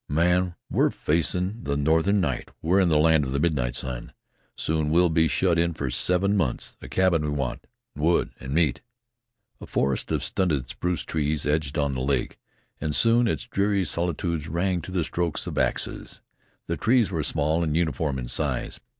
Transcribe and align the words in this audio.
"Man, 0.09 0.55
we're 0.67 0.89
facin' 0.89 1.63
the 1.63 1.77
northern 1.77 2.19
night; 2.19 2.49
we're 2.59 2.79
in 2.79 2.89
the 2.89 2.97
land 2.97 3.23
of 3.23 3.29
the 3.33 3.39
midnight 3.39 3.75
sun. 3.75 4.13
Soon 4.55 4.89
we'll 4.89 5.11
be 5.11 5.27
shut 5.27 5.59
in 5.59 5.75
for 5.75 5.91
seven 5.91 6.35
months. 6.35 6.75
A 6.81 6.87
cabin 6.87 7.21
we 7.21 7.29
want, 7.29 7.67
an' 7.95 8.01
wood, 8.01 8.31
an' 8.39 8.51
meat." 8.51 8.81
A 9.59 9.67
forest 9.67 10.11
of 10.11 10.23
stunted 10.23 10.69
spruce 10.69 11.03
trees 11.03 11.45
edged 11.45 11.77
on 11.77 11.93
the 11.93 12.01
lake, 12.01 12.39
and 12.79 12.95
soon 12.95 13.27
its 13.27 13.45
dreary 13.45 13.85
solitudes 13.85 14.47
rang 14.47 14.81
to 14.81 14.91
the 14.91 15.03
strokes 15.03 15.45
of 15.45 15.59
axes. 15.59 16.21
The 16.65 16.77
trees 16.77 17.11
were 17.11 17.21
small 17.21 17.61
and 17.63 17.77
uniform 17.77 18.17
in 18.17 18.27
size. 18.27 18.81